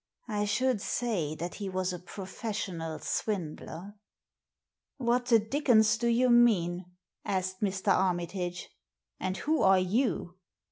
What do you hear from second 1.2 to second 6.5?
that he was a professional swindler!" "What the dickens do you